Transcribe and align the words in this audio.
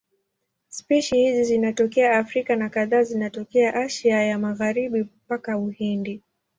Spishi 0.69 1.15
hizi 1.15 1.43
zinatokea 1.43 2.17
Afrika 2.19 2.55
na 2.55 2.69
kadhaa 2.69 3.03
zinatokea 3.03 3.73
Asia 3.75 4.23
ya 4.23 4.39
Magharibi 4.39 5.03
mpaka 5.03 5.57
Uhindi. 5.57 6.23